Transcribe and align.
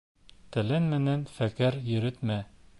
Телең 0.55 0.87
менән 0.95 1.27
фекер 1.37 1.81
йөрөтмә 1.93 2.43